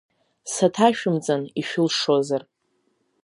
[0.53, 2.43] Саҭашәымҵан, ишәылшозар?!